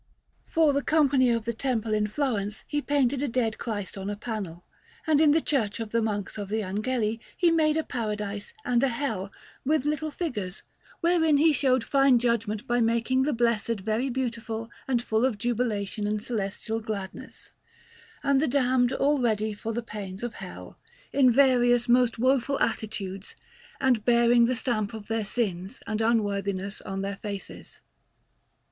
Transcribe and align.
For 0.47 0.73
the 0.73 0.81
Company 0.81 1.29
of 1.29 1.45
the 1.45 1.53
Temple 1.53 1.93
in 1.93 2.07
Florence 2.07 2.65
he 2.67 2.81
painted 2.81 3.21
a 3.21 3.27
Dead 3.27 3.59
Christ 3.59 3.99
on 3.99 4.09
a 4.09 4.15
panel; 4.15 4.65
and 5.05 5.21
in 5.21 5.29
the 5.29 5.41
Church 5.43 5.79
of 5.79 5.91
the 5.91 6.01
Monks 6.01 6.39
of 6.39 6.49
the 6.49 6.63
Angeli 6.63 7.21
he 7.37 7.51
made 7.51 7.77
a 7.77 7.83
Paradise 7.83 8.51
and 8.65 8.81
a 8.81 8.87
Hell 8.87 9.31
with 9.63 9.85
little 9.85 10.09
figures, 10.09 10.63
wherein 11.01 11.37
he 11.37 11.53
showed 11.53 11.83
fine 11.83 12.17
judgment 12.17 12.65
by 12.65 12.81
making 12.81 13.21
the 13.21 13.31
blessed 13.31 13.81
very 13.81 14.09
beautiful 14.09 14.71
and 14.87 15.03
full 15.03 15.23
of 15.23 15.37
jubilation 15.37 16.07
and 16.07 16.23
celestial 16.23 16.79
gladness, 16.79 17.51
and 18.23 18.41
the 18.41 18.47
damned 18.47 18.91
all 18.93 19.19
ready 19.19 19.53
for 19.53 19.71
the 19.71 19.83
pains 19.83 20.23
of 20.23 20.33
Hell, 20.33 20.79
in 21.13 21.31
various 21.31 21.87
most 21.87 22.17
woeful 22.17 22.59
attitudes, 22.59 23.35
and 23.79 24.03
bearing 24.03 24.45
the 24.45 24.55
stamp 24.55 24.95
of 24.95 25.09
their 25.09 25.23
sins 25.23 25.79
and 25.85 26.01
unworthiness 26.01 26.81
on 26.81 27.03
their 27.03 27.17
faces. 27.17 27.81